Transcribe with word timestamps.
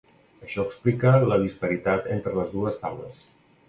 Això 0.47 0.63
explica 0.69 1.13
la 1.33 1.39
disparitat 1.45 2.11
entre 2.19 2.37
les 2.43 2.53
dues 2.59 2.85
taules. 2.85 3.27